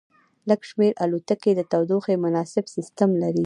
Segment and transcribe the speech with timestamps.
[0.49, 3.39] لږ شمیر الوتکې د تودوخې مناسب سیستم لري